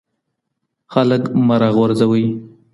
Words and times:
خلګ 0.93 1.23
مه 1.47 1.55
راغورځوئ. 1.61 2.25